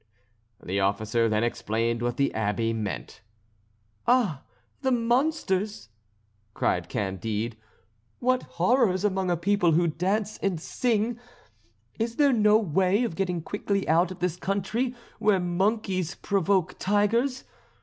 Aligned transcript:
The 0.63 0.79
officer 0.79 1.29
then 1.29 1.43
explained 1.43 2.01
what 2.01 2.17
the 2.17 2.31
Abbé 2.33 2.73
meant. 2.73 3.21
"Ah, 4.07 4.41
the 4.81 4.89
monsters!" 4.91 5.89
cried 6.55 6.89
Candide. 6.89 7.55
"What 8.17 8.41
horrors 8.57 9.05
among 9.05 9.29
a 9.29 9.37
people 9.37 9.73
who 9.73 9.85
dance 9.85 10.39
and 10.39 10.59
sing! 10.59 11.19
Is 11.99 12.15
there 12.15 12.33
no 12.33 12.57
way 12.57 13.03
of 13.03 13.15
getting 13.15 13.43
quickly 13.43 13.87
out 13.87 14.09
of 14.09 14.17
this 14.21 14.37
country 14.37 14.95
where 15.19 15.39
monkeys 15.39 16.15
provoke 16.15 16.79
tigers? 16.79 17.43